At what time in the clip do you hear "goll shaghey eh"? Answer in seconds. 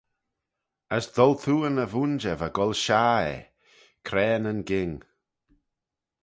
2.57-3.47